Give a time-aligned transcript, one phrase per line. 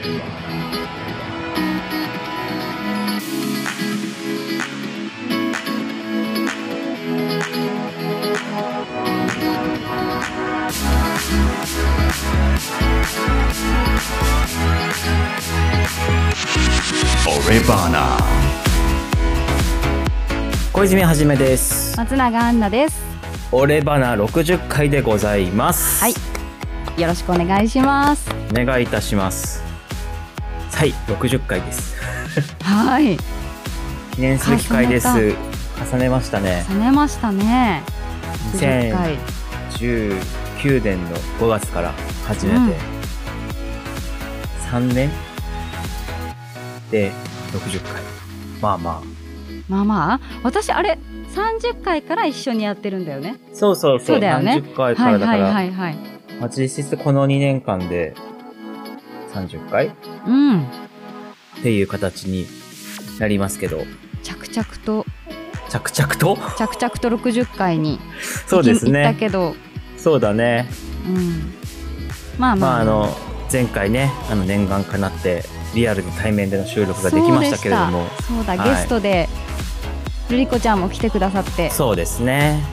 [0.00, 0.08] 俺
[17.68, 18.16] バナ
[20.72, 21.94] 小泉はじめです。
[21.98, 23.02] 松永アンナです。
[23.52, 26.00] 俺バナ60回でございます。
[26.00, 26.14] はい。
[26.98, 28.30] よろしくお願いします。
[28.50, 29.59] お願いいたします
[30.80, 31.94] はい60回です。
[32.62, 33.18] はい。
[34.14, 35.08] 記念すべき回です。
[35.08, 35.36] 重
[35.92, 36.64] 重ねましたね。
[36.70, 37.82] 重ねましたね。
[38.54, 39.18] 60回
[39.72, 41.92] 2019年の5月から
[42.26, 42.72] 始めて、うん
[44.70, 45.10] 3年？
[46.90, 47.12] で
[47.52, 48.02] 60回。
[48.62, 49.02] まあま
[49.68, 50.20] まあまあ。
[50.42, 50.98] 私あれ
[51.34, 53.36] 30回から一緒にやってるんだよね。
[53.52, 54.06] あそうそうそう。
[54.06, 54.62] そうだよね。
[54.64, 55.96] 30回かはいはいらだから、はいはい
[56.40, 58.14] まあ、実質この2年間で
[59.32, 59.90] 30回っ
[60.26, 60.66] うん。
[61.62, 62.46] ていう形に
[63.18, 63.84] なりますけど。
[64.22, 65.06] 着々と。
[65.68, 66.36] 着々と？
[66.58, 68.00] 着々と60回に
[68.46, 69.54] そうです行ったねけど。
[69.96, 70.68] そうだね。
[71.06, 71.54] うん。
[72.38, 73.16] まあまあ、まああの
[73.52, 78.06] 前回ねあの念願かなってリアルに対面での収録ができましたけれども。
[78.26, 78.70] そうだ、はい。
[78.70, 79.28] ゲストで
[80.28, 81.70] ルリコちゃんも来てくださって。
[81.70, 82.64] そうですね。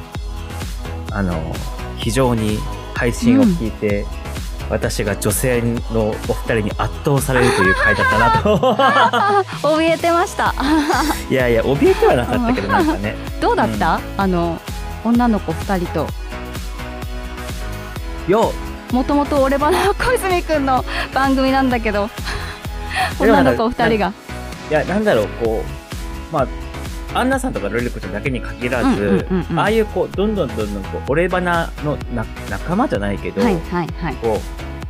[1.12, 1.54] あの
[1.98, 2.58] 非常に
[2.96, 4.06] 配信を聞いて、
[4.70, 8.76] 私が女性のお二人に圧倒されるという回だったなと。
[8.78, 10.54] あ 怯えてました。
[11.30, 13.16] いやいや怯えてはなかったけどなんかね。
[13.40, 14.60] どうだった、あの
[15.04, 16.08] 女の子2人と。
[18.28, 18.52] よ
[18.92, 22.10] もともと俺ばな小泉くんの番組なんだけど。
[23.20, 24.12] 女の子2人が。
[24.70, 25.64] いやなんだろうこ
[26.32, 26.48] うまあ
[27.14, 34.16] アンナさんとかルリコちゃんだけに限らず、ああいうこうどんどんどんどんこう俺花のな仲間じゃないけど、はいはいはい。
[34.16, 34.40] こう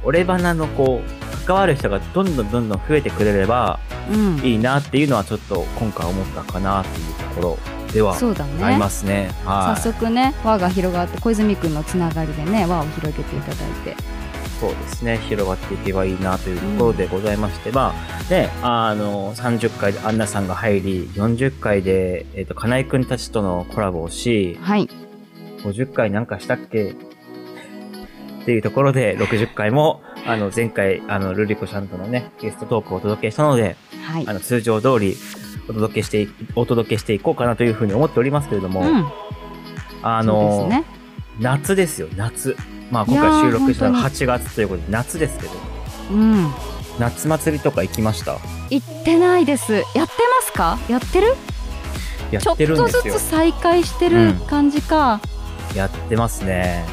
[0.04, 3.80] 俺花のこう関わる人がどんどんどんどん増えてくれれば
[4.12, 4.40] うん。
[4.46, 7.58] いいなっていうのはちょっと今回思ったかなっていうところ
[7.94, 8.28] ではあり
[8.74, 9.32] ねますね。
[9.46, 9.82] はい。
[9.82, 13.96] 早速ね輪が広がって小泉くんのつながりでね輪を広げていただいて
[14.60, 15.18] そうですね。
[15.18, 24.90] 広がっていけばいいなというところでございまして、まあねあの30回でアンナさんが入り40回で、えっと金井くんたちとのコラボをしはい。
[25.64, 26.92] 50回なんかしたっけ？
[26.92, 34.28] っていうところで60回もあの前回あのルリコちゃんとのねゲストトークをお届けしたのではい。
[34.28, 35.16] あの通常通り
[35.70, 39.06] お届けしていお届けしていこうかなというふうに思っておりますけれども、うん。
[40.02, 40.86] あのすね。
[41.40, 42.56] 夏ですよ夏
[42.92, 45.52] まあ今回収録したのが本8月ということで夏ですけど。
[46.12, 46.52] うん。
[47.00, 48.38] 夏祭りとか行きました？
[48.70, 49.74] 行ってないです。
[49.74, 50.08] やってま
[50.42, 50.80] すか？
[50.90, 51.36] やってる？
[52.32, 53.14] やっちょってとるんですよ。
[53.14, 55.22] ずつ再開してる感じか、
[55.76, 56.86] やってますね。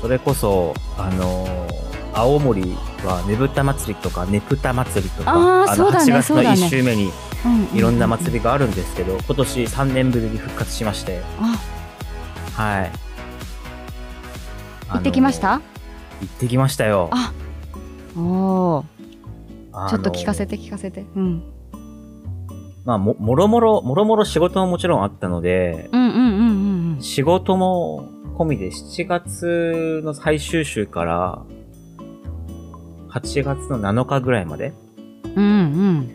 [0.00, 1.84] それこそあのー
[2.16, 2.62] 青森
[3.04, 6.62] はねぶた祭りとかねぷた祭りとかのあーそうだね8月のそうだね。
[6.62, 7.10] 1週目に
[7.44, 11.22] うんうんいろんな祭りがあるんですけど、今年3年ぶりに復活しまして。
[11.40, 12.60] あ。
[12.60, 12.92] はい
[14.94, 15.54] 行ってきました？
[15.54, 15.64] あのー
[16.22, 17.10] 行ってきましたよ。
[17.12, 17.32] あ
[18.18, 18.84] おー。
[19.72, 21.04] あのーちょっと聞かせて聞かせて。
[21.16, 21.42] うん。
[22.84, 27.02] まあももろもろもろもろ仕事ももちろんあったのでうんうんうんうんうん。
[27.02, 28.06] 仕事も
[28.36, 31.42] 込みで7月の最終週から
[33.10, 34.72] 8月の7日ぐらいまで
[35.36, 36.10] うん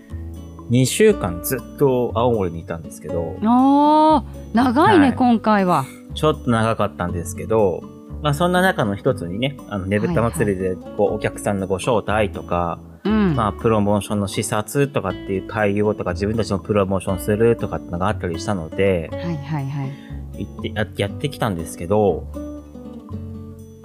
[0.70, 5.16] 2週間ずっと青森にいたんですけどうんあー長いね、はい。
[5.16, 5.86] 今回は。
[6.14, 7.84] ちょっと長かったんですけど、
[8.22, 20.46] まあそんな中の一つにね、あのねぶた祭りでこうお客さんのご招待とか、うん、まあプロモーションの視察とかっていう対応とか自分たちのプロモーションするとかってのがあったりしたので、はいはいはい。
[20.46, 22.28] 行ってややってきたんですけど、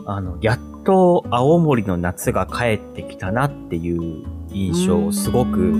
[0.06, 5.72] あの、やっと青森の夏が帰ってきたなっていう印象をすごく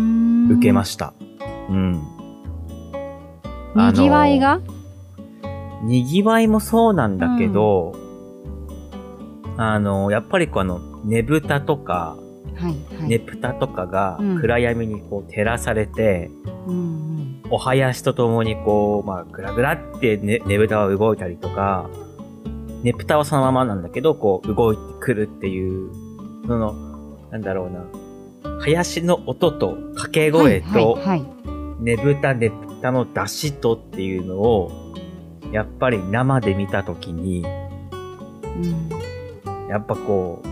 [0.50, 1.12] 受けましした。
[1.69, 2.00] うん。
[3.75, 4.60] たにぎわいが？
[5.82, 7.92] にぎわいもそうなんだけど、
[9.56, 12.16] あの、やっぱりこうあの、ねぶたとか、
[12.56, 14.41] はいはい、ねぷたとかがうん。
[14.41, 16.30] 暗闇にこう照らされて、
[16.66, 16.77] うん
[17.16, 21.89] うん、お囃子とともにこう、まあ、ぐらぐらってね、ねぶたは動いたりとか、
[22.83, 25.91] ねぷたはそのままなんだけど、こう、動いてくるっていう、
[26.47, 26.74] その、
[27.30, 27.84] なんだろうな、
[28.65, 30.98] 囃子の音と掛け声と、
[31.80, 34.71] ねぶたねぷたの出しとっていうのを、
[35.53, 37.45] やっぱり生で見たときに、
[38.42, 39.03] うん
[39.69, 40.47] やっぱこう、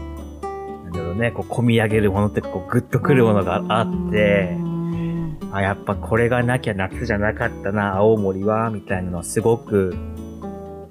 [0.85, 5.39] なんだろうね、こう、込み上げるものってこう、グッとくるものがあってう、ん。
[5.53, 9.95] あ、やっぱこれがなきゃ夏じゃなかったな、青森は、みたいなのはすごく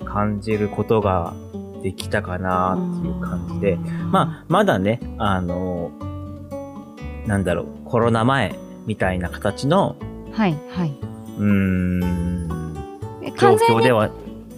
[0.06, 1.34] 感じることが
[1.82, 3.78] できたかなっていう感じで、
[4.12, 5.92] まあ、まだね、あの、
[7.26, 9.96] なんだろう、コロナ前みたいな形の、
[10.32, 10.94] はいはい。
[11.38, 12.78] うーん、
[13.24, 14.10] え状況では、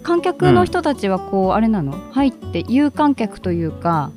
[0.03, 1.93] 観客の人たちはこう、あれなの？
[2.11, 4.11] 入って有観客というか、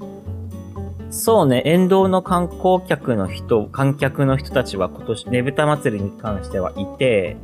[1.10, 7.36] そうね、沿道の観光客の人、観客の人たちは今年、ねぶた祭りに関してはいて、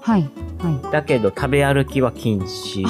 [0.00, 0.30] はい
[0.62, 0.92] はい。
[0.92, 2.84] だけど食べ歩きは禁止。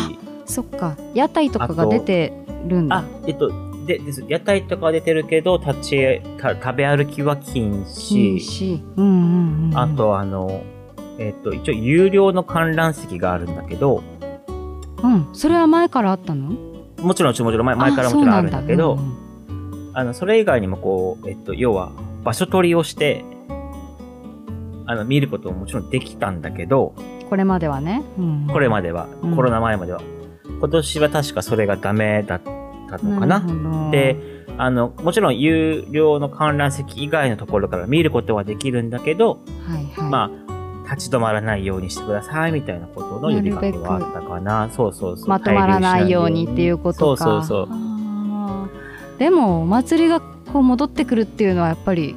[0.44, 0.96] そっか。
[1.14, 2.32] 屋台とかが出て
[2.66, 3.50] るんだあ。、えっと、
[3.86, 8.78] で、です屋台とかは出てるけど、立ち、た食べ歩きは禁禁止。
[8.78, 8.82] 止。
[8.96, 9.08] うんう
[9.68, 9.78] んうん。
[9.78, 10.62] あ、と、あの、
[11.18, 14.02] えっと、一応、有料の観覧席があるんだけど、
[15.02, 15.28] うん。
[15.32, 16.50] それは前からあったの？
[16.98, 18.98] もちろん、もちろん、前前からもちろんあるんだけど、
[19.94, 21.92] あの、それ以外にもこう、えっと、要は、
[22.24, 23.24] 場所取りをして、
[24.86, 28.02] あの、見ることももちろんできたんだけど、うんこれまではね。
[28.18, 30.00] うんこれまでは、うんコロナ前までは。
[30.60, 33.90] 今年は確かそれがダメだったのかな。
[33.90, 34.16] で、
[34.56, 40.10] あの、もちろん有料の観覧席以外のところから見ることはできるんだけど、はいはい。
[40.10, 40.47] まあ、
[40.90, 44.70] 立ち止まらないようにしてくださいみたいなことの呼びかけはあったかな。
[44.74, 45.28] そうそうそう。
[45.28, 47.24] まとまらないようにっていうことか。
[47.24, 49.18] そうそうそう。
[49.18, 52.14] でもお祭りがこう戻ってくるっていうのはやっぱり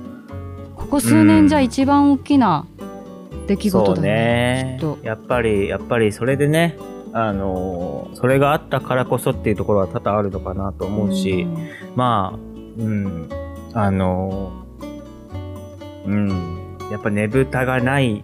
[0.75, 2.65] ここ数年じゃ一番大きな
[3.47, 4.07] 出来事だね。
[4.07, 4.97] ねきっと。
[5.03, 6.77] やっぱり、やっぱりそれでね、
[7.13, 12.37] あのーそれがあったからこそっていうところは多々あるのかなと思うし、んまあ、
[12.77, 13.29] うん、
[13.73, 18.23] あのーうん、やっぱねぶたがない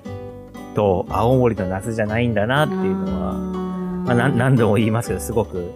[0.78, 5.72] と青森の夏じゃないんだなっていうのは、まあ、なん何度も言いますけど、すごく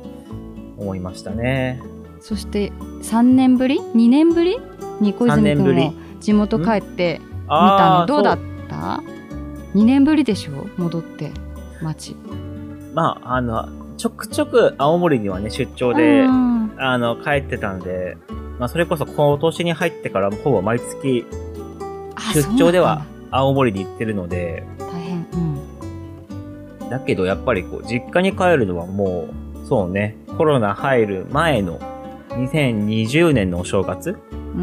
[0.77, 1.81] 思いましたね。
[2.19, 2.71] そして
[3.01, 4.59] 3年ぶり ?2 年ぶり？
[4.99, 9.01] に小泉君も地元帰って見たのどうだっそた
[9.73, 10.67] ?2 年ぶりでしょ？
[10.77, 11.31] 戻って
[11.81, 12.15] 町。
[12.93, 18.17] まあ、あの、ちょくちょく青森にはね、出張で、うんあの、帰ってたんで、
[18.59, 21.25] まあ、それこそ今年に入ってからほぼ毎月
[22.15, 24.63] あ出張では青森に行ってるので、
[26.91, 29.29] だけどやっぱりこう、実家に帰るのはも
[29.63, 31.79] う、そうね、コロナ入る前の
[32.29, 34.61] 2020年のお正月うー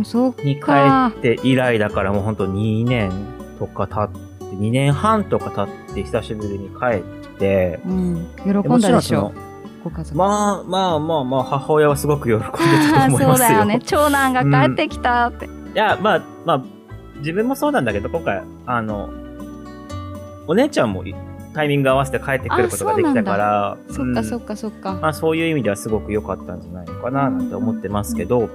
[0.00, 1.08] ん、そうに帰か。
[1.08, 3.10] って以来だからもうほんと2年
[3.58, 9.32] とか経って、2年半とか経って久しぶりに帰って、うん、喜もんだでしょ
[9.82, 10.16] ご家族。
[10.16, 13.28] まあまあまあまあ、母親はすごく喜んでたと思いますよ。
[13.28, 13.80] そうだよね。
[13.84, 15.46] 長男が帰ってきたって。
[15.46, 16.62] いや、まあ、まあ、
[17.18, 19.10] 自分もそうなんだけど、今回、あの、
[20.46, 21.02] お姉ちゃんも
[21.54, 24.94] タイミング合わせて帰ってくることができたから、うんそっかそっかそっか。
[24.94, 28.48] まあそういう意味ではすごく良かったんじゃないのかな、なんて思ってますけど、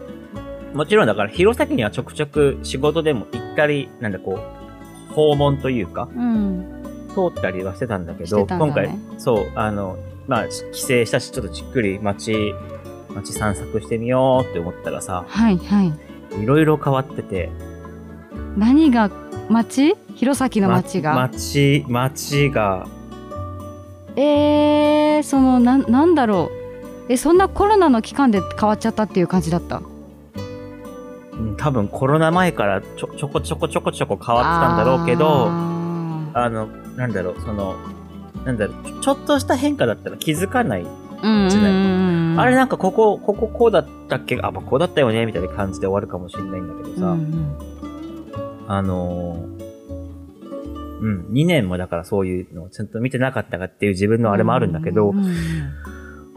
[0.75, 4.39] もちろんだから、弘前にはちょくちょく仕事でも行ったり、なんだこ
[5.09, 6.65] う、訪問というか、うん。
[7.13, 8.45] 通ったりはしてたんだけど、ね。
[8.49, 9.97] 今回、そう、あの、
[10.27, 12.53] まあ、帰省したし、ちょっとじっくり街、
[13.15, 15.93] 街散策してみようって思ったらさ、はいはい。
[16.43, 17.49] いろいろ変わってて、
[18.57, 19.09] 何が
[19.49, 19.95] 町？
[20.15, 22.87] 弘前の町が、ま街、街が、
[24.15, 26.65] えー、そのなんなんだろう。
[27.07, 29.81] えそんなコロナの期間で変わっちゃったっていう感じだった？
[31.33, 35.49] うん多分コロナ前からちょちょこちょこちょこちょこ変わってたんだろうけど、
[36.33, 37.75] ああの、なんだろう、その、
[38.43, 40.83] なんだろう、ちょっとした変化だったら気づかない。
[40.83, 42.37] じゃない。
[42.37, 44.39] あれなんかここ、こここうだったっけ？
[44.41, 47.74] あ、こうだったよねみたいな感じで終わるかもしれないんだけどさ、うんうん
[48.67, 49.65] あのー
[51.01, 55.13] うん、2年もだからそういうのをちゃんと見てなかったかっていう自分のあれもあるんだけど、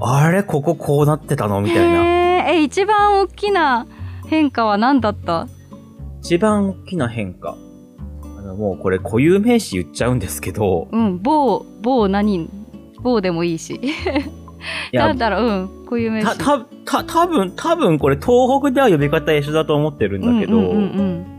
[0.01, 2.51] あれこここうなってたのみたいな。
[2.51, 3.87] え一番大きな
[4.27, 5.47] 変化は何だった？
[6.21, 7.57] 一番大きな変化。
[8.37, 11.23] あの、もうこれ固有名詞言っちゃうんですけど、うん。
[11.23, 12.51] 某某何？
[13.01, 13.81] 某でもいいし。
[14.93, 15.47] なん、だろう？
[15.47, 15.51] う
[15.85, 15.87] ん。
[15.89, 16.27] こういう名詞。
[16.27, 21.38] た、た、た、多分多分これ東北では呼び方一緒だと思ってるんだけど、うんうんうんうん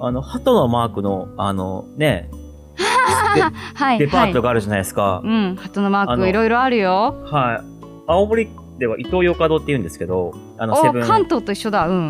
[0.00, 2.30] あの、鳩のマークの、あの、ね、
[3.74, 5.20] はいデパートはいがあるじゃないですか。
[5.24, 7.16] うん鳩のマークいろいろあるよ。
[7.24, 7.64] はい。
[8.06, 11.02] 青森では伊東洋華堂って言うんですけど、あの、セブン。
[11.02, 11.88] お関東と一緒だ。
[11.88, 12.00] うんうん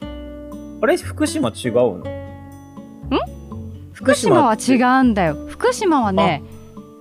[0.00, 0.78] うん。
[0.82, 2.22] あれ、福島違うの？
[4.02, 5.36] 福島は違うんだよ。
[5.48, 6.42] 福島はね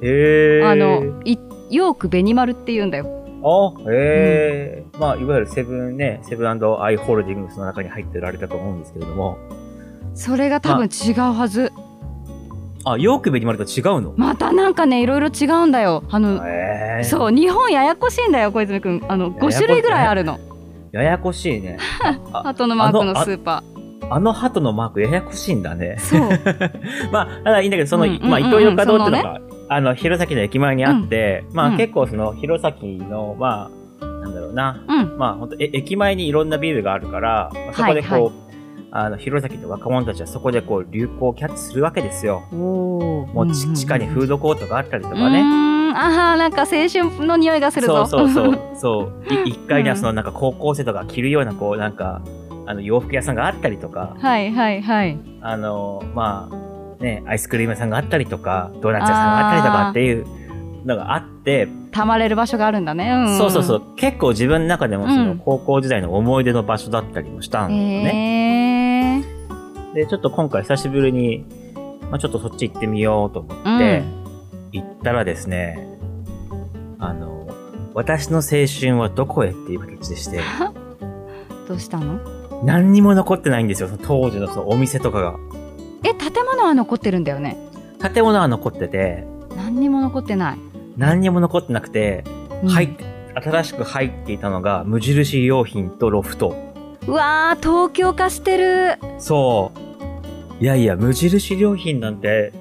[0.04, 0.64] へえ。
[0.64, 1.38] あのい
[1.72, 3.08] ヨークベニマルって言うんだよ。
[3.44, 6.54] あ、へえ、まあ、いわゆるセブンね、セブンア
[6.92, 9.40] イ・ホールディングスの中に入ってられたと思うんですけれども、
[10.14, 11.72] それが多分違うはず。
[12.84, 14.14] あ、ヨークベニマルと違うの？
[14.18, 16.04] またなんかねいろいろ違うんだよ。
[16.10, 17.04] あのへえ。
[17.04, 19.06] そう日本ややこしいんだよ小泉くん。
[19.08, 20.40] あの5種類ぐらいあるの。
[20.92, 21.78] ややこしいね。
[22.34, 23.64] あ鳩のマークのスーパ
[24.10, 25.96] あの鳩のマークややこしいんだね。
[25.98, 26.00] ー。
[26.00, 26.30] そう。
[27.14, 28.30] まあ、ただいいんだけど、その、うんうんうんうん。
[28.30, 31.78] まあ、伊東洋華堂ってのそが、あの、弘前の駅前にあって、まあ、うん。
[31.78, 32.74] 結構その、弘前
[33.10, 33.70] の、ま
[34.02, 35.18] あ、なんだろうな、うん。
[35.18, 38.32] まあ、本当え駅前にいろんなビルがあるから、まあそこでこう、はいは
[38.94, 42.44] あの、弘前の若者たちはそこでこう、流行をキャッチするわけですよ。
[42.52, 45.40] おもうち地下にフードコートがあったりとかね。
[45.40, 45.46] うー
[45.94, 48.06] んあーなんか青春の匂いがするぞ。
[48.06, 48.60] そうそうそう。
[48.76, 49.34] そう。
[49.46, 52.22] い一階にはそのなんか高校生とか着るようなこう、なんか、
[52.66, 55.18] あの、洋服屋さんがあったりとか、はいはいはい。
[55.42, 60.26] あの、まあ、ね、アイスクリーム屋さんがあったりとか、ドーナツ屋さんがあったりとかっていう
[60.86, 63.12] のがあって、たまれる場所があるんだね。
[63.12, 63.82] うん、そうそうそう。
[63.96, 68.51] 結構自分の中でもそのうん高校時代の思い出の場所だったりもしたんだよね。
[69.94, 71.46] で、ちょっと今回久しぶりに、
[72.10, 73.76] まあ、ちょっとそっち行ってみようと思ー。
[73.76, 74.04] って、
[74.72, 75.98] 行ったらですね、
[77.00, 77.48] あの、
[77.94, 80.42] 私の青春はどこへっていう形でして、う
[81.06, 81.68] ん。
[81.68, 82.20] どうしたの？
[82.64, 85.36] 何にも残ってないんですよ、その当時のそのお店とかが。
[86.04, 87.58] え、建物は残ってるんだよね？
[88.00, 90.58] 建物は残ってて、何にも残ってない。
[90.96, 92.24] 何にも残ってなくて、
[92.64, 93.04] うん入って、
[93.36, 96.56] 新しく入っていたのが、無印良品とロフト。
[97.08, 99.00] うわー、東京化してる。
[99.18, 99.80] そう。
[100.62, 102.54] いやいや、無印良品なんて、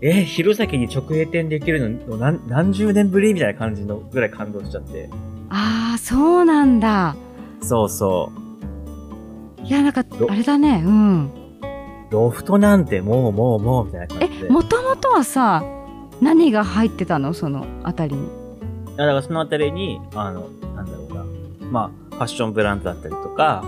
[0.00, 5.08] え、弘前に直営店できるの何何十年ぶりみたいな感じのぐらい感動しちゃって。
[5.48, 7.14] あー、そうなんだ。
[7.62, 8.32] そうそ
[9.62, 10.82] いや、なんかろ、あれだね。
[10.84, 11.26] うん。
[11.26, 11.30] う。
[12.10, 14.46] ロフトなんてもうもうもうみたいな感じで。
[14.48, 15.62] え、もともとはさ、
[16.20, 17.34] 何が入ってたの？
[17.34, 18.28] そのあたりに。
[18.96, 21.24] だからそのあたりに、あの、なんだろうな。
[21.70, 23.62] まあ、ファッションブランドだったりとか、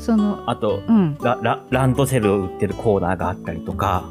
[0.00, 1.16] その、あと、うん。
[1.20, 4.04] ララランドセルを売ってるコーナーがあったりとか、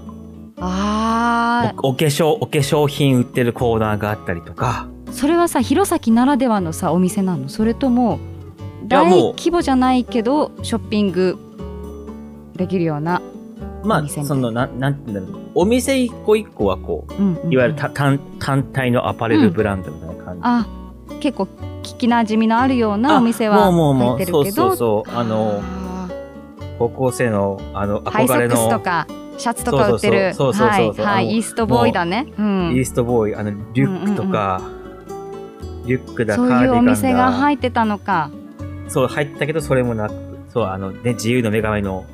[0.61, 7.49] あおお化粧、お化粧品売ってるコーナーがあったりとか、ー、それはさ、弘前ならではのさ、お店なの？
[7.49, 8.19] それとも、
[8.85, 11.37] 大規模じゃないけど、ショッピング
[12.55, 13.21] できるような。
[13.83, 15.41] まあ、その、なん、なんていうんだろう。
[15.55, 20.41] お店一個一個はこう、うんうんうんいわゆるた単単体のアパレルブランドみたいな感じ。
[20.43, 20.67] あ、
[21.21, 21.47] 結構
[21.83, 24.55] 聞き馴染みのあるようなあお店はもうもうもう、入ってるけど。
[24.55, 25.15] そうそうそう。
[25.15, 25.78] あの、あ
[26.79, 29.07] 高校生の、あの、ーハイソッ憧れの、クスとか、
[29.37, 30.33] シャツとか売ってる。
[30.33, 32.27] そうそうそうはいイーストボーイだね。
[32.37, 32.71] うん。
[32.73, 34.61] イーストボーイ、あの、リュックとか、
[35.85, 36.91] リュックだ、カそういうおーディガンだ。
[36.93, 38.31] 店が入ってたのか。
[38.87, 40.13] そう、入ったけど、それもなく、
[40.53, 42.05] そう、あの、ね、自由の女神の、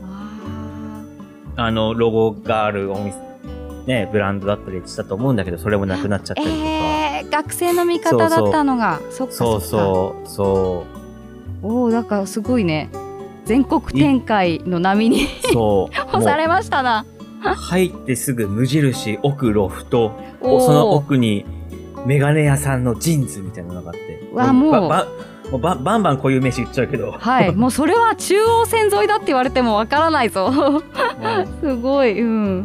[1.58, 3.16] あの、ロゴがあるお店、
[3.86, 6.58] ね、ブランドだったりしたと思うんだけど、それもなくなっちゃったりとか。
[6.60, 9.00] えー、学生の味方だったのが。
[9.12, 9.62] そっかそっか。
[9.62, 10.86] そうそう、そ
[11.64, 11.68] う。
[11.68, 12.90] おお、だからすごいね。
[13.46, 15.96] 全国展開の波にそう。
[16.18, 17.06] 押されましたな。
[17.42, 20.12] 入ってすぐ無印、奥ロフト、
[20.42, 21.46] その奥に
[22.06, 24.30] メガネ屋さんのジーンズみたいなのがあって。
[24.32, 24.72] うわもう
[25.52, 27.12] もうばバンバンこういう名詞言っちゃうけど。
[27.12, 30.52] はい、 もうそれは中央線沿いだって言われてもわからないぞ。
[30.52, 30.82] も
[31.62, 32.64] すごい、うん。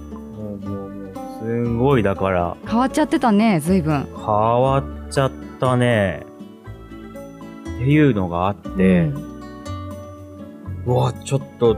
[0.00, 4.06] う、もう、もう、もうすんごいだから、変わっちゃってたね、ずいぶん。
[4.16, 6.24] 変わっちゃったね。
[7.76, 9.25] っていうのがあって、うん
[10.86, 11.76] うわ、ちょっと、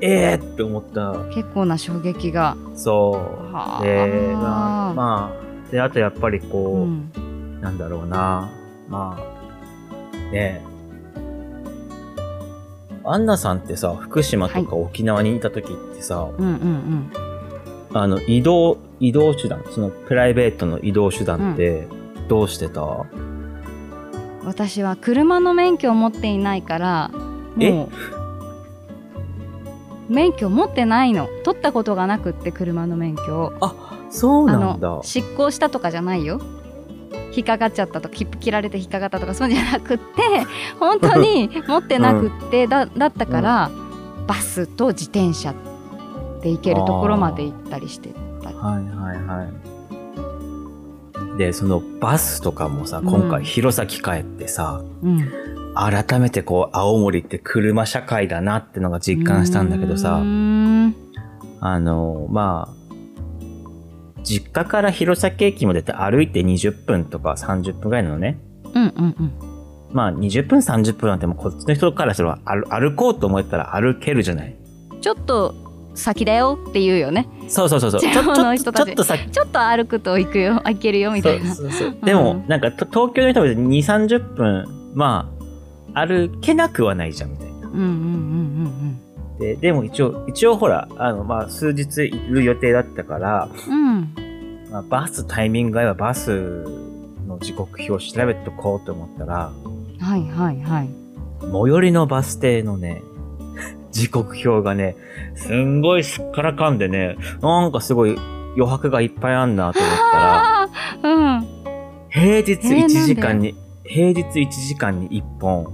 [0.00, 1.12] ええー、って思った。
[1.34, 2.56] 結構な衝撃が。
[2.74, 3.54] そう。
[3.54, 5.32] はあで、まあ、ま
[5.68, 7.12] あ、で、あとやっぱりこう、うん
[7.60, 8.50] なんだろうな。
[8.88, 10.62] まあ、ねえ。
[13.04, 17.10] アンナさんってさ、福島とか沖縄にいた時ってさ、うんうんうん。
[17.92, 21.86] あの、移動、移動手段、そのプライベートの移動手段って、
[22.28, 23.06] どうしてた、
[24.44, 27.10] 私は車の免許を持っていないから、
[27.56, 27.88] も
[30.08, 31.28] う、免許持ってないの。
[31.44, 33.52] 取ったことがなくって、車の免許を。
[34.10, 35.02] そうあなんだの。
[35.02, 36.40] 執行したとかじゃないよ
[37.36, 40.04] 引っかかっちゃったとか切符切られて引っかかったとかそうじゃなくって
[40.80, 43.70] 本当に持ってなくって、だだったから、
[44.26, 45.52] バスと自転車
[46.40, 48.10] で行けるところまで行ったりして
[48.42, 49.44] たはいはいは
[51.34, 51.38] い。
[51.38, 55.28] で、そのバスとかもさ、うん今回弘前帰ってさ、うん
[55.76, 62.86] 改めてこう、青森って車社会だなってのが実感したんだけどうさあの、まあ、
[64.26, 68.38] 実家から弘前駅までって歩いて20分とか30分ぐらいなのね。
[68.74, 69.32] うんうんうん。
[69.92, 74.56] まあ20分30分なんてもうこっちの人からすれば歩歩こうと思ったら歩けるじゃない。
[75.00, 75.54] ちょっと
[75.94, 77.28] 先だよって言うよね。
[77.48, 78.00] そうそうそうそう。
[78.00, 78.24] ちょちょ
[78.56, 78.62] ち。
[78.64, 80.60] ちょっとさ、ちょっと歩くと行くよ。
[80.64, 81.54] 行けるよみたいな。
[81.54, 82.48] そうそうそうでも、うん。
[82.48, 85.35] なんかと東京の人は2、30分、まあ、
[85.96, 87.54] 歩けなくはないじゃんみたいな。
[87.54, 89.00] うんうんうんうん
[89.38, 93.88] で、でも一応、一応ほら、あの、まあ、数日いる予定だったから、うん。
[93.88, 96.64] うんまあ、バスタイミング合えばバス
[97.26, 99.52] の時刻表調べておこうと思ったら、
[100.00, 100.88] はいはいはい。
[101.40, 103.02] 最寄りのバス停のね、
[103.92, 104.96] 時刻表がね、
[105.34, 108.16] すんごいすっからかんでね、なんかすごい
[108.54, 110.68] 余白がいっぱいあんなと思ったら、
[111.04, 111.46] うん。
[112.10, 115.66] 平日えー1時間に、平日1時間に1本、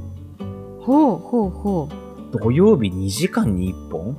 [0.83, 1.89] ほうほうほ
[2.33, 4.19] 土曜日2時間に1本？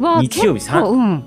[0.00, 0.02] う。
[0.04, 1.24] わあ、日曜日結構うん。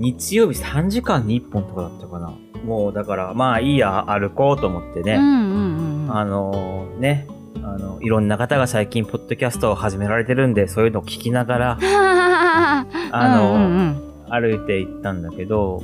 [0.00, 2.32] 日曜日3時間に1本とかだったかな。
[2.64, 5.14] もうだから、まあいいや、歩こうと思ってね。
[5.16, 7.26] あのーね、
[7.62, 12.84] あの、いろんな方が最近、ポッドキャストを始められてるんで、そういうのを聞きながら、あ
[13.36, 15.82] のうんうんうん歩いて行ったんだけど、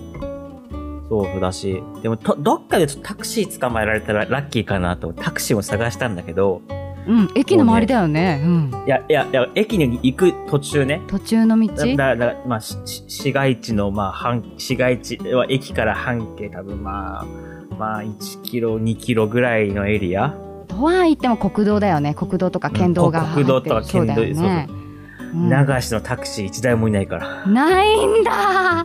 [1.08, 6.62] そうだし、でもと、どっかでちょっとタクシー捕まえられたらラッキーかなと、タクシーも探したんだけど、
[7.06, 8.40] うん、駅の周りだよね。
[8.44, 8.84] うん。
[8.86, 17.24] いや、いや、いや、駅に行く途中ね、途中の道だだだまあ、市街地の、まあ、半、市街地は駅から半径多分まあ、
[17.78, 20.34] まあ、1キロ、2キロぐらいのエリア
[20.68, 22.14] とは言っても国道だよね。
[22.14, 24.68] 国道とか県道がうん国道とか県道そうだよね。
[24.70, 24.80] うん
[25.32, 27.46] 流しのタクシー1台もいないから。
[27.46, 28.84] ないんだ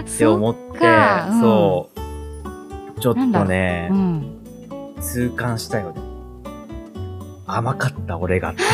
[0.00, 1.90] って思って、かうんそ
[2.96, 3.00] う。
[3.00, 4.38] ちょっとねう、ん。
[5.00, 6.05] 痛感したよね。
[7.46, 8.54] 甘かった、俺が。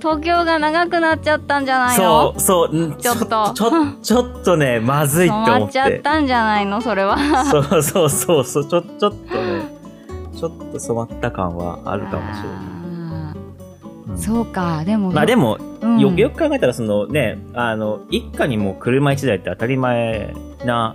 [0.00, 2.32] 東京が長くなっちゃったんじゃないの？
[2.34, 3.70] そう、そう、んちょっとちょ、
[4.02, 5.68] ちょっとね、まずいって思っ。
[5.68, 6.80] っちゃってたんじゃないの？
[6.80, 7.18] それは。
[7.44, 9.68] そうそうそうそう、ちょ、ちょっとね、
[10.34, 12.58] ちょっと染まった感はあるかもしれない。
[12.58, 13.34] あ
[14.08, 15.10] うんーそうか、でも。
[15.12, 20.94] まあでも、うんよくよく考えたら、そのね、あの、一家にも車一台って当たり前な、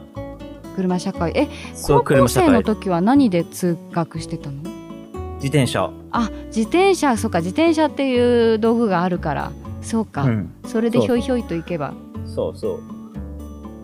[0.76, 1.32] 車社会。
[1.36, 4.58] え、そう、車社会の時は何で通学してたの？
[5.46, 5.92] 自転車。
[6.10, 9.52] あ、自転車、そうか、自転車っていう道具があるから。
[9.84, 10.24] そうか。
[10.24, 10.52] うん。
[10.66, 11.94] それでひょいひょいと行けば。
[12.26, 12.80] そうそう。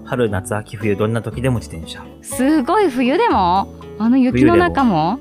[0.06, 2.04] 春、夏、秋、冬、どんな時でも自転車。
[2.24, 3.72] すごい冬でも？
[4.00, 5.20] あの雪の中も？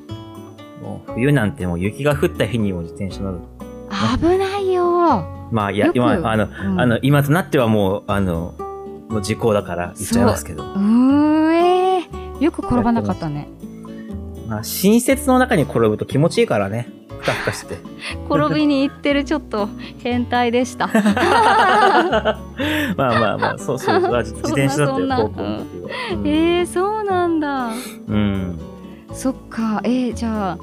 [0.80, 3.40] もう冬なんてもう雪が降った日にも自転車乗る。
[4.18, 5.22] 危ないよ。
[5.52, 8.54] まあ、いや今、あの、うんあの、今となってはもう、あの、
[9.10, 10.62] もう時効だから言っちゃいますけど。
[10.62, 13.46] うーえー、よく転ばなかったね。
[14.50, 16.88] まあ、新雪の中に転ぶと気持ちいいからね。
[17.20, 17.78] ふかふかして。
[18.28, 19.68] 転びに行ってるちょっと
[20.02, 20.88] 変態でした。
[20.92, 20.98] ま
[22.32, 22.36] あ
[22.96, 24.16] まあまあ、そうそうそう。
[24.18, 25.90] 自自転車だったよ、高校の時は。
[26.14, 27.68] うんえー、そうなんだ。
[28.08, 28.58] うん。
[29.12, 30.58] そっか、えー、じゃあ、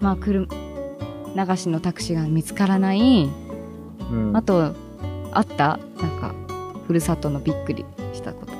[0.00, 3.30] まあ、車、流しのタクシーが見つからない。
[4.12, 4.74] うんあと、
[5.32, 5.78] あった？
[6.02, 6.34] なんか、
[6.86, 8.52] ふるさとのびっくりしたこと。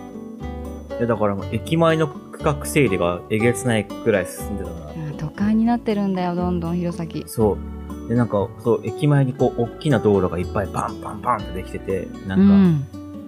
[0.97, 2.09] いやだからもう駅前の
[2.43, 7.09] 区画整理がえげつないくらい進んでたか都会になってるんだよ、どんどん弘前。
[7.27, 7.59] そ
[8.07, 8.09] う。
[8.09, 12.87] で、なんか、そう、駅前にこう、大きな道路がいっぱいパンパンパンってできてて、なか、うんん。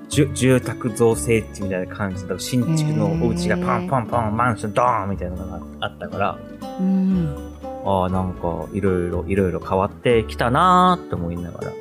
[0.09, 6.39] じゅ住宅造成地みたいな感じで、新築のお家がパンパンパン、マンションドーンみたいなのがあったから、
[6.81, 7.37] うん。
[7.85, 11.73] ああ、なんか、いろいろ、いろいろ変わってきたなーって思いながら。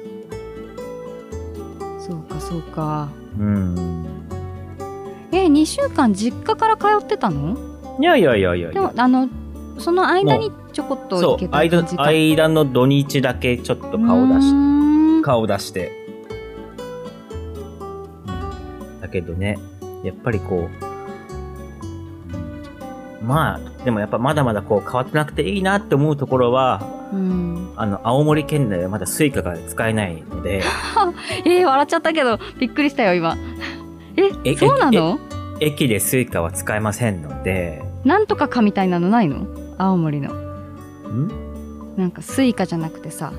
[2.00, 3.10] そうか、そうか。
[3.40, 4.06] うん。
[5.32, 7.58] え、2週間実家から通ってたの？
[8.00, 9.30] いやいやいやいやでもあの、
[9.78, 12.04] その間にちょこっとそう、行けた間感じ、か。
[12.04, 15.92] 間の土日だけちょっと顔出し、顔出して。
[19.02, 19.58] だけどね、
[20.04, 20.70] やっぱりこ
[23.22, 26.82] う、まあ、でもやっぱまだまだこう変わってなくていいなって思うところは、
[27.14, 27.74] うん。
[27.76, 30.64] あの、青森県内はまだ Suica が使えないので、
[31.46, 33.38] えー、笑っちゃったけど、びっくりしたよ、今。
[34.44, 35.20] え、えそうなの？
[35.60, 39.46] 駅で Suica は使えませんので、なんとかかみたいなのないの？
[39.78, 40.34] 青森の。
[40.34, 41.96] ん？
[41.98, 43.34] なんか Suica じゃなくてさ、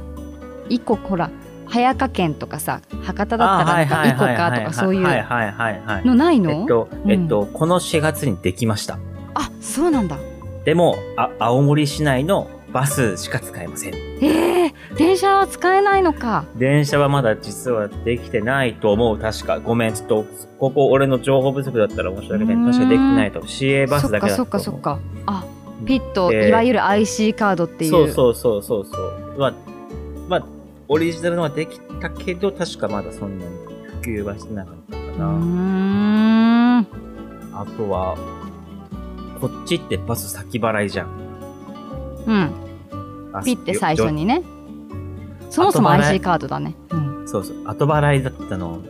[0.68, 1.30] 一個ほら、
[1.66, 6.04] 早川県とかさ、博多だったらあはいはい一個はいはいかとかそういうはいはいはいはい。
[6.04, 8.98] のないの、えっと、うんえっと、この4月にできました。
[9.34, 10.18] あ、そうなんだ。
[10.64, 13.94] でも、あ、青森市内のバスしか使えません。
[13.94, 16.44] えー、電車は使えないのか。
[16.56, 19.18] 電車はまだ実はできてないと思う。
[19.18, 19.60] 確か。
[19.60, 20.24] ごめん、ちょっと、
[20.58, 22.72] ここ俺の情報不足だったら申し訳ない。
[22.72, 23.46] 確かできてないと。
[23.46, 24.48] 市営バスだけだそと思う。
[24.48, 25.32] っかそっかそっか。
[25.32, 25.44] あ、
[25.84, 27.90] ピッと、でいわゆる IC カードっていう。
[27.90, 29.36] そうそうそうそうそう。
[29.38, 29.54] まあ、
[30.28, 30.46] まあ、
[30.88, 33.50] オリジナルのはできたけど、確かまだそんなに
[34.02, 35.26] 普及はしてなかったかな。
[35.26, 36.78] ん。
[37.52, 38.16] あとは、
[39.40, 41.31] こっちってバス先払いじゃん。
[42.26, 43.30] うん。
[43.32, 44.06] あピッて最初。
[44.06, 44.42] よにね。
[45.50, 46.74] そもそも IC カードだね。
[46.90, 47.28] うん。
[47.28, 47.66] そうそう。
[47.66, 48.80] 後払いだったの、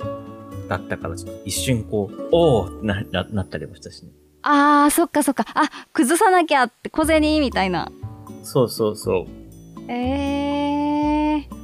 [0.68, 4.11] だったから、ちょっと一瞬こう、おーってなななったりもしたしね。
[4.42, 5.45] あー、そっかそっか。
[5.55, 7.90] あ、崩さなきゃって、小銭みたいな。
[8.42, 9.90] そうそうそう。
[9.90, 11.62] えー。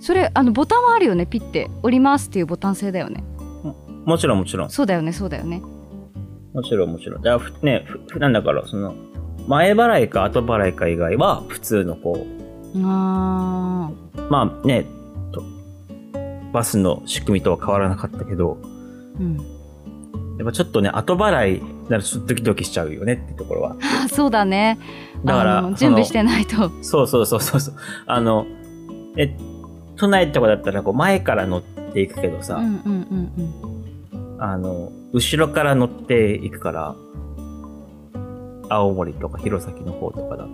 [0.00, 1.70] それ、あの、ボタンはあるよね、ピッて。
[1.82, 3.24] 降りますっていうボタン製だよね。
[4.04, 4.70] もちろんもちろん。
[4.70, 5.62] そうだよね、そうだよね。
[6.52, 7.22] もちろんもちろん。
[7.22, 8.94] だね、ふ普段だから、その、
[9.46, 12.26] 前払いか後払いか以外は、普通のこ。
[12.74, 13.90] う、ま
[14.30, 14.86] あね、
[15.32, 15.42] と
[16.52, 18.58] バスの仕組みとは変わらなかったけど、
[19.18, 19.36] うん。
[20.38, 23.76] やっぱちょっとね、後払いだからちょっとドキドキしちゃうよねってところは。
[24.04, 24.78] あ そうだね
[25.24, 27.74] だから準備してないとそうそうそうそうそう。
[28.06, 28.46] あの、
[29.16, 29.36] え、
[29.96, 33.74] 都内とかだったらこう前から乗っていくけどさ、うんうんうん
[34.38, 36.94] あの、後ろから乗っていくから、
[38.68, 40.50] 青森とか弘前の方とかだと。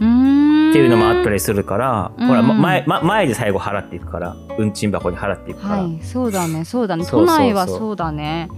[0.00, 2.28] っていうのもあったりするから、うん。
[2.28, 7.04] ほら、ま前、ま前で最後払っていくから、運賃箱に払っていくから、はいそうだねそうだね。
[7.04, 8.48] 都内はそうだね。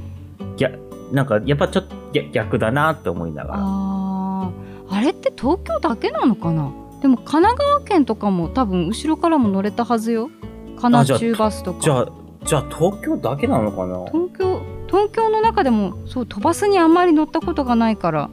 [0.57, 0.79] 逆
[1.11, 3.61] なんかやっぱちょっと逆逆だなって思いながら。
[3.61, 4.95] あー。
[4.95, 6.71] あれって東京だけなのかな？
[7.01, 10.29] でも神奈川県とかも多分後ろからも乗れたはずよ。
[10.77, 11.81] 神奈中バスとか。
[11.81, 12.09] じゃあ、
[12.45, 14.05] じゃあ東京だけなのかな？
[14.13, 18.29] 東京東京の中でもそう都バスにあんまり乗ったことがないから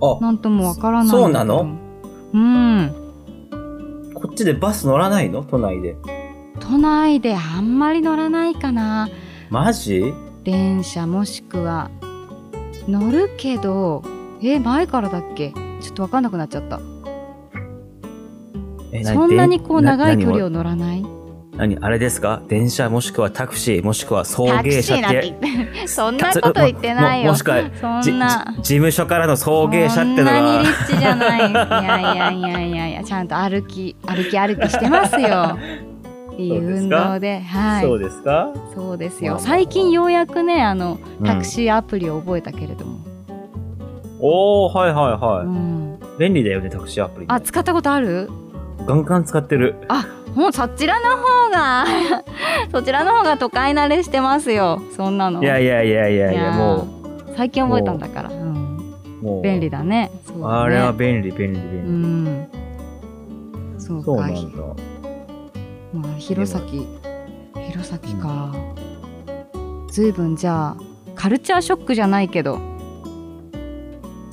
[0.00, 1.66] あ、なんともわからないそうなの？
[2.32, 2.94] うん。
[4.14, 5.44] こっちでバス乗らないの？
[5.44, 5.96] 都内で。
[6.60, 9.08] 都内であんまり乗らないかな。
[9.50, 10.12] マジ？
[10.44, 11.90] 電車もしくは。
[12.88, 14.02] 乗るけど
[14.42, 15.52] え前からだっけ？
[15.80, 16.80] ちょっとわかんなくなっちゃった。
[18.92, 20.46] えそんなにこう長い距離を。
[20.48, 21.04] を乗らない？
[21.56, 22.42] 何あれですか？
[22.48, 25.34] 電車もしくはタクシーもしくは送迎車って。
[25.86, 27.62] そんなこと言ってないよももしくは
[28.02, 28.10] 事
[28.62, 30.62] 務所からの送迎車ってのリが。
[30.64, 31.50] ッチじゃない。
[31.50, 35.56] いやいやいやいやいや、ちゃんと歩き、歩き歩きしてますよ。
[36.36, 37.82] いい運動で、はい。
[37.84, 38.48] そうですか？
[38.74, 39.34] そうですよ。
[39.34, 42.98] まあまあ最近ようやくね、あの、うんタクシーアプリを覚えたけれども。
[44.20, 45.46] おー、はいはいはい。
[45.46, 45.98] うん。
[46.18, 47.26] 便利だよね、タクシーアプリ。
[47.28, 48.28] あ、使ったことある？
[48.86, 49.76] ガンガン使ってる。
[49.88, 51.84] あ、もうそちらの方が、
[52.72, 54.82] そちらの方が都会慣れしてますよ。
[54.96, 55.42] そんなの。
[55.42, 56.86] いやいやいやいやいや、ーも
[57.36, 58.30] 最近覚えたんだから。
[58.30, 58.78] うん。
[59.22, 59.42] う、もう。
[59.42, 60.10] 便利だね。
[60.26, 62.30] そうだねあれは便利、便利、う便利。
[62.30, 62.48] ん。
[63.78, 64.04] そうか。
[64.04, 64.94] そうなんだ。
[65.94, 67.04] まあ、弘前
[67.68, 68.52] 弘前か
[69.88, 70.76] ずいぶんじゃあ
[71.14, 72.58] カルチャーショックじゃないけど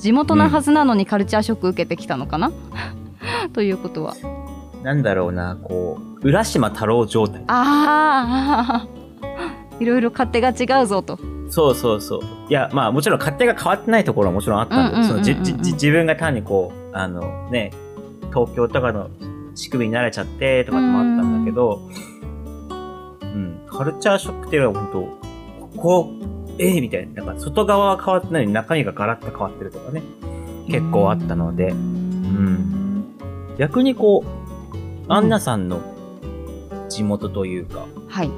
[0.00, 2.50] 地元なはずなのにカルチャーショック受けてきたのかな、
[3.54, 4.16] ということは
[4.82, 7.42] なんだろうな、こう、浦島太郎状態。
[7.46, 8.88] ああ
[9.80, 11.18] いろいろ勝手が違うぞと。
[11.48, 12.20] そうそうそう。
[12.48, 17.72] いや、まあもちろん勝手が変わってないところはもちろんあったんだけど、そのじじじ自分が単にこう、あのね、
[18.32, 19.10] 東京とかの
[19.54, 21.82] 仕組みに慣れちゃってとかもあったんだけど、
[23.22, 26.12] うん、カルチャーショックっていうのは本当ここ、
[26.58, 30.02] ええみたいな、なんか外側は変わってないのに中身がガラッと変わってるとかね、
[30.68, 33.04] 結構あったので、うん。
[33.58, 34.41] 逆にこう、
[35.12, 35.82] アンナさんの
[36.88, 38.30] 地元というか、はい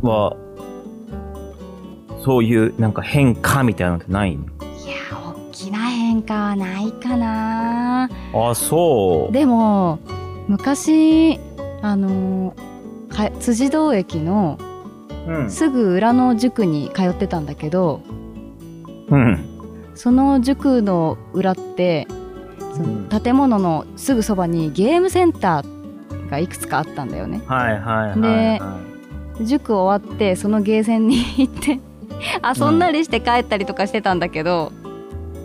[0.00, 0.34] は、
[2.24, 4.44] そういうなんか変化みたいなのってないの？
[4.44, 4.46] い
[4.88, 9.32] や大きな変化はないかなあ、そう。
[9.32, 9.98] でも
[10.48, 11.38] 昔
[11.82, 12.56] あの
[13.10, 14.58] か辻堂駅の
[15.26, 15.50] うん。
[15.50, 18.00] すぐ裏の塾に通ってたんだけど
[19.08, 19.92] うん。
[19.94, 22.08] その塾の裏って
[22.74, 25.79] その建物のすぐそばにゲームセンター
[26.30, 27.42] がいくつかあったんだよね。
[27.46, 28.28] はいはいはい、で
[28.60, 28.78] は
[29.40, 29.46] い。
[29.46, 31.80] 塾終わってそのゲーセンに 行って
[32.60, 32.78] 遊ん。
[32.78, 34.72] だりして帰ったりとかしてたんだけど、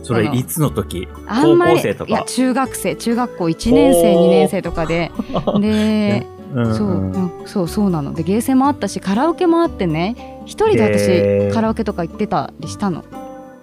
[0.04, 1.08] それいつの時？
[1.28, 2.10] 高校生とか？
[2.10, 2.96] いや中学生。
[2.96, 5.12] 中学校1年生2年生とかで。
[5.60, 7.12] でうんそう、うん。
[7.12, 8.14] うんそうそうなの。
[8.14, 10.42] でゲーセンもあったしカラオケもあってね。
[10.46, 13.04] 一人で私カラオケとか行ってたりしたの。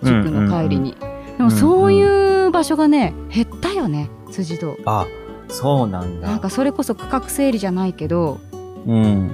[0.03, 0.97] 塾の帰りに、で
[1.39, 4.77] うんもそういう場所がね減ったよね辻堂。
[4.85, 5.07] あ、
[5.53, 6.29] そうなんだ。
[6.29, 8.41] なんかそれこそ区画整理じゃないけど
[8.87, 9.31] うん。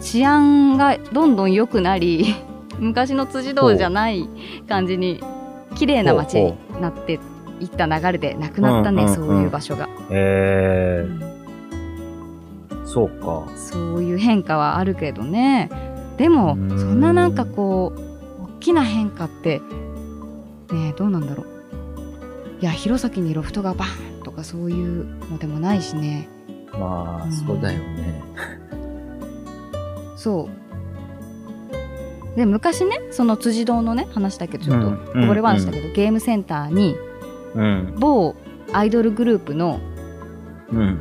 [0.00, 2.34] 治安がどんどん良くなり
[2.78, 4.28] 昔の辻堂じゃない
[4.68, 5.22] 感じに
[5.76, 7.20] 綺麗な街になって
[7.60, 9.12] いった流れでなくなったね、うんうんう。
[9.12, 13.44] んそういう場所が、えー、そうか。
[13.56, 15.70] そういう変化はあるけどね。
[16.16, 16.70] でもうん。
[16.78, 18.00] そんななんかこう
[18.56, 19.60] 大きな変化って
[20.72, 21.46] ねえどうなんだろう。
[22.60, 24.11] いや弘前にロフトがバーンと
[24.42, 26.28] かそういうのでもないしね
[26.72, 28.22] まあ、うんそうだよね。
[30.16, 30.48] そ
[32.34, 36.96] うで昔ねその辻堂のね話だけどちょっとうんこぼれ話だけど、ゲームセンターに
[37.54, 37.94] うん。
[37.98, 38.34] 某
[38.72, 39.80] アイドルグループの
[40.70, 40.98] うん。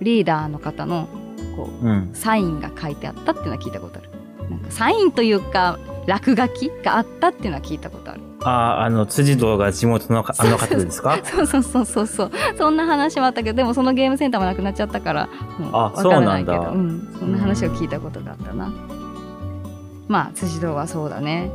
[0.00, 1.08] リーダーの方の
[1.54, 2.10] こううん。
[2.14, 4.08] サインが書いてあったっていうのは聞いたことある
[4.48, 11.18] なんかサインというか落書きがあったっていうのは聞いたことあるああ、あの、辻堂が地元のかあの方ですか？
[11.24, 12.30] そうそうそうそうそう。
[12.56, 15.28] そんな話もあったけどでもそのゲームセンターもなくなっちゃったから
[15.72, 16.58] あそうなんだ。
[16.58, 18.72] うん、そんな話を聞いたことがあったな。
[20.08, 21.50] まあ辻堂はそうだね。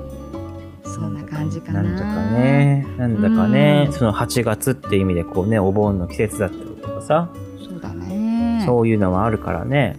[0.83, 1.81] そんな感じかな。
[1.81, 2.07] なんだか
[2.39, 3.85] ね、なんだかね。
[3.87, 3.93] う、ん。
[3.93, 7.29] その8月って意味でこうね、お盆の季節だったりとかさ、
[7.67, 8.63] そうだね。
[8.65, 9.97] そういうのもあるからね。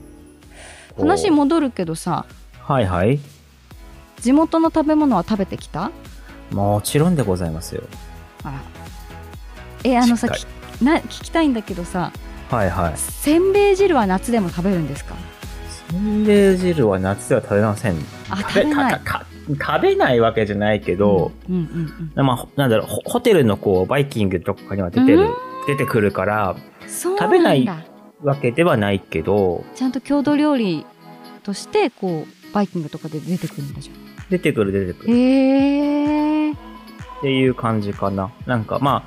[0.97, 2.25] 話戻るけどさ。
[2.63, 3.19] はいはい。
[4.21, 5.91] 地元の食べ物は食べてきた？
[6.51, 7.83] もちろんでございますよ。
[8.45, 8.61] あら
[9.85, 10.29] えあのさ
[10.83, 12.13] な聞きたいんだけどさ
[12.51, 12.93] はいはい。
[12.97, 15.15] せんべい汁は夏でも食べるんですか？
[15.91, 17.97] せんべい汁は夏では食べません。
[18.31, 19.01] あ食べない。
[19.49, 25.35] 食べないわけじゃないけど、うんうんうんまあ、ほなんだろう、ホホテルのこう、バイキングとかには出てる、うん。
[25.69, 26.57] 出てくるから、
[26.89, 27.37] そうなんだ。
[27.37, 27.69] 食べない
[28.25, 30.85] わけではないけど、ちゃんと郷土料理
[31.45, 33.93] としてこうバイキングとかで出てくるんだじ
[34.29, 35.17] 出てくる出てくる。
[35.17, 36.26] へえ
[37.27, 38.31] っていう感じかな。
[38.47, 39.03] なんかまあ、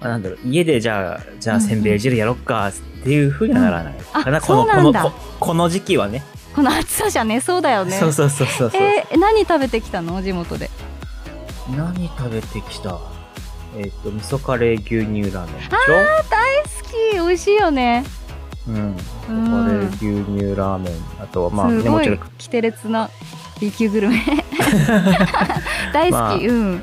[0.00, 2.72] まあなんだろう、家でじゃあ、じゃあせんべい汁やろっかっ
[3.04, 3.94] ていうふうにはならない。
[3.94, 4.28] うな。
[4.28, 4.32] ん。
[4.32, 6.24] だこのこのここの時期はね。
[6.52, 7.92] この暑さじゃねそうだよね。
[7.92, 8.82] そうそうそうそうそう。
[8.82, 10.20] えー何食べてきたの？
[10.20, 10.68] 地元で。
[11.76, 12.98] 何食べてきた？
[13.76, 17.28] えっ、と、味噌カレー牛乳ラーメンでし大好き。
[17.28, 18.04] 美味しいよね。
[18.66, 18.76] ょうん。
[18.76, 18.96] うん。
[18.96, 20.94] 味噌カレー牛乳ラーメン。
[21.22, 23.08] あとはまあ、すごいねもちろん、キテレツな
[23.60, 24.44] B 級グルメ。
[25.94, 26.82] 大好き、まあうん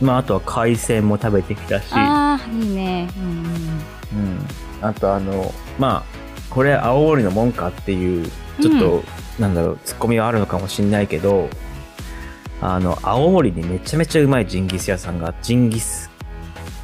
[0.00, 3.08] まあ、あとは海鮮も食べてきたし、ああいいね。
[3.16, 3.34] うんうん
[4.80, 4.86] うん。
[4.88, 6.18] あとあの、まあ、
[6.50, 8.30] これ青森のもんかっていう、
[8.60, 9.02] ちょっと、
[9.38, 11.48] なんだろう、ツッコミはあるのかもしんないけど、
[12.60, 16.10] あの、青森にめちゃめちゃうまいジンギス屋さんが、ジンギス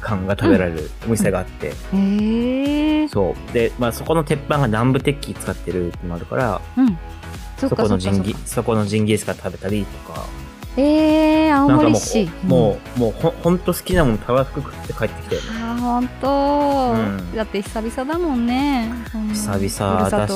[0.01, 3.09] カンが食べられるお店があって、うん。
[3.09, 3.53] そう。
[3.53, 6.97] で、まあそこの鉄板が南部鉄器使ってるってのもあるから、うん。
[7.57, 10.25] そこのジンギそこのジンギスカン食べたりとか、
[10.77, 17.35] えー、青森市う、もう、もうほん、ほんと好きなものたらふく食って帰ってきて、あーほんと、うん。
[17.35, 18.91] だって久々だもんね。
[19.13, 20.33] うん久々だし、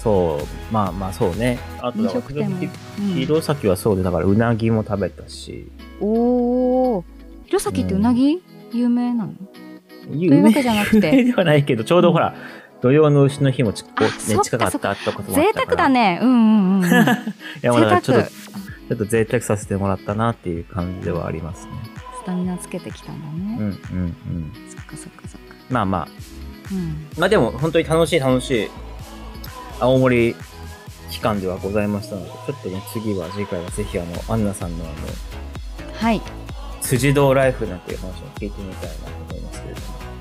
[0.00, 1.58] そう、まあまあそうね。
[1.80, 5.66] あと弘前はそうで、だからうなぎも食べたし、
[6.00, 7.04] おお
[7.46, 8.40] 弘前ってうなぎ、
[8.72, 9.32] 有名なの？
[10.10, 11.16] 有いうわけじゃなくて。
[11.16, 12.34] 有名ではないけど、ちょうどほら、
[12.80, 15.76] 土曜の牛の日もちこうあね近かったってこともあ贅ったから。
[15.76, 16.20] 沢だね。
[16.22, 16.92] うんうんうん、うん、 い
[17.62, 18.30] や、ちょっと、
[18.88, 21.72] ちょっと贅沢させてもらったなっていう感じではありますね。
[22.20, 24.52] スタミナつけてきたんだね、うんうんうん。
[24.70, 25.54] そっかそっかそっか。
[25.70, 26.08] まあまあ、
[26.72, 27.06] うん。
[27.18, 28.70] まあでも本当に楽しい楽しい
[29.80, 30.34] 青森
[31.10, 34.94] 期間ではございましたので、ちょっとね、次は次回はぜひあの、アンナさんのあの、
[35.94, 36.20] はい。
[36.80, 39.74] 辻堂ライフなんていう話を聞いてみたいなと思いますけれ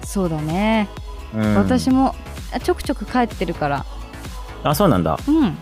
[0.06, 0.88] そうだね、
[1.34, 1.45] ども。
[1.45, 2.15] うん、私も
[2.54, 3.86] あちょくちょく帰ってるから。
[4.63, 5.19] あ、そうなんだ。
[5.28, 5.58] うんうん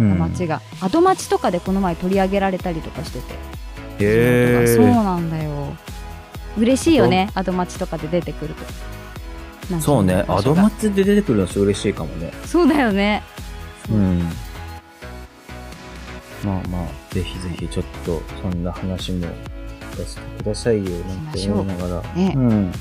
[0.00, 3.34] 町が、アド町とかでこの前取り上げられたりとかしてて。
[4.04, 4.90] へそうえ。
[4.90, 5.74] なんだよ。
[6.56, 9.80] 嬉しいよねアド町とかで出てくると。
[9.80, 10.62] そうね、アド場所が。
[10.64, 12.32] マツで出てくるの嬉しいかもね。
[12.44, 13.22] そうだよね。
[13.90, 14.20] うん。
[16.44, 19.30] まあまあ、ぜひぜひちょっと、そんな話もさ
[20.04, 22.14] せてくださいよ、なんて思いながら。
[22.14, 22.32] ね。
[22.34, 22.72] うん。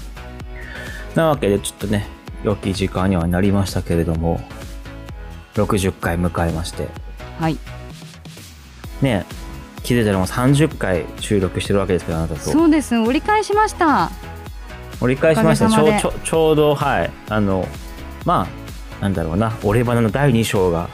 [1.16, 2.08] なわけで、ちょっとね、
[2.44, 4.42] 良き時間にはなりましたけれども、
[5.56, 6.88] 60回迎えまして、
[7.40, 7.58] はい。
[9.02, 9.26] ね、
[9.84, 12.42] 気づいたらもう30回収録してるわけですけど、あなたと。
[12.42, 12.98] そうです。
[12.98, 14.12] 折り返しました。
[15.02, 17.12] 折り返しましたねちょちょちょうどはい。
[17.30, 17.68] あの
[18.24, 18.48] ま
[19.00, 19.58] あなんだろうな。
[19.64, 20.90] 俺花の第2章が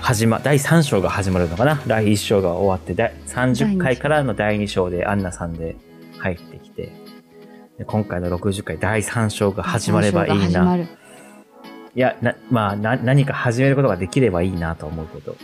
[0.00, 1.82] 始ま第3章が始まるのかな。
[1.86, 5.76] 第1章が終わって第30回からの第2章でアンナさんで
[6.18, 6.92] 入ってきて。
[7.78, 10.44] で今回の60回第3章が始まればいいな。
[10.44, 10.88] 始まる
[11.94, 15.36] いやなまあな何か始めることができればいいなと思うけど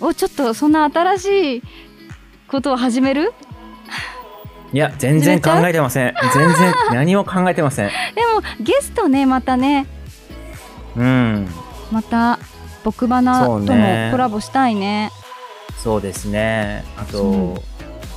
[0.00, 1.62] おちょっとそんな新しい
[2.48, 3.32] ことを始める？
[4.72, 6.14] いや全然考えてません。
[6.34, 7.88] 全然何も考えてません。
[7.88, 7.92] で
[8.26, 9.86] もゲストねまたね。
[10.96, 11.48] うん。
[11.90, 12.38] また
[12.84, 15.10] 僕花ともコラボしたいね。
[15.78, 16.84] そうですね。
[16.98, 17.62] あそと、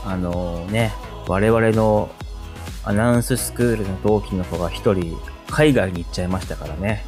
[0.05, 0.91] あのね、
[1.27, 2.09] 我々の
[2.83, 5.17] アナウンススクールの同期の子が一人
[5.49, 7.05] 海外に行っちゃいましたからね。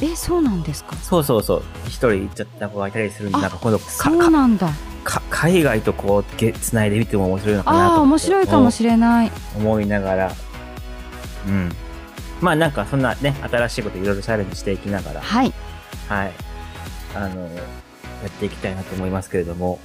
[0.00, 0.94] えそうなんですか？
[0.96, 1.62] そうそうそう。
[1.86, 4.68] 一人行っちゃった子がいたりするんで、あなんか今度かそうなんだ。
[5.04, 9.32] かか海外とこうげつないでみても面白いのかなとあ面白いかもしれない。
[9.56, 10.32] 思いながら、
[11.46, 11.72] うん。
[12.40, 15.52] まあなんかそんなね、新しいこといろいろチャレンジしていきながら、はい。
[16.08, 16.32] はい。
[17.14, 17.48] あの、や
[18.26, 19.80] っていきたいなと思いますけれども、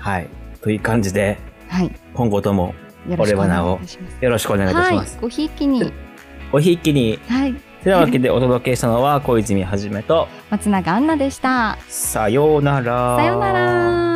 [0.00, 0.28] はい。
[0.62, 1.94] という感じで、はい。
[2.14, 2.74] 今後とも
[3.08, 4.24] よろしくお願いいたします。
[4.24, 5.12] よろしくお願いいたします。
[5.12, 5.22] はい。
[5.22, 5.92] ごひいきに。
[6.50, 13.16] おひいきに、はいというわけでお届けしたのは小泉はじめと、松永アンナでしたさようなら。
[13.16, 14.07] さようなら